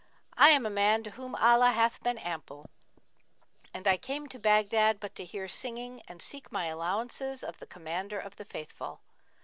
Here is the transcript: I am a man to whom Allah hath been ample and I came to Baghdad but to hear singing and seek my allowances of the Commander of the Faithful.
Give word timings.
I 0.35 0.49
am 0.49 0.65
a 0.65 0.71
man 0.71 1.03
to 1.03 1.11
whom 1.11 1.35
Allah 1.35 1.69
hath 1.73 2.01
been 2.01 2.17
ample 2.17 2.71
and 3.71 3.87
I 3.87 3.97
came 3.97 4.25
to 4.29 4.39
Baghdad 4.39 4.99
but 4.99 5.13
to 5.13 5.23
hear 5.23 5.47
singing 5.47 6.01
and 6.07 6.23
seek 6.23 6.51
my 6.51 6.65
allowances 6.65 7.43
of 7.43 7.59
the 7.59 7.67
Commander 7.67 8.17
of 8.17 8.37
the 8.37 8.45
Faithful. 8.45 9.01